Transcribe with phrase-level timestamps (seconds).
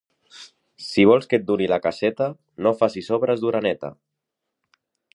[0.85, 2.31] Si vols que et duri la caseta,
[2.67, 3.97] no facis obres d'oreneta.